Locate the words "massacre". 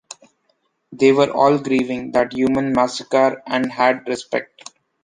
2.73-3.43